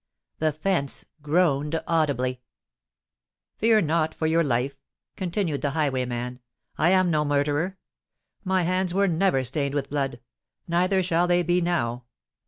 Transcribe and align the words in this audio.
The 0.39 0.51
fence 0.51 1.05
groaned 1.21 1.79
audibly. 1.85 2.41
"Fear 3.57 3.81
not 3.81 4.15
for 4.15 4.25
your 4.25 4.43
life," 4.43 4.75
continued 5.15 5.61
the 5.61 5.69
highwayman: 5.77 6.39
"I 6.75 6.89
am 6.89 7.11
no 7.11 7.23
murderer:—my 7.23 8.63
hands 8.63 8.95
were 8.95 9.07
never 9.07 9.43
stained 9.43 9.75
with 9.75 9.91
blood—neither 9.91 11.03
shall 11.03 11.27
they 11.27 11.43
be 11.43 11.61
now! 11.61 12.05